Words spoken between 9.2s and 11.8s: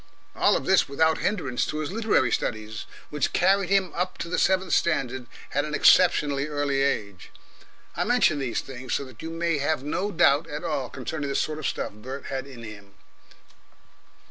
you may have no doubt at all concerning the sort of